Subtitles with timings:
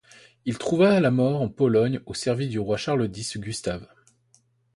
[0.45, 3.87] Il trouve la mort en Pologne au service du roi Charles X Gustave.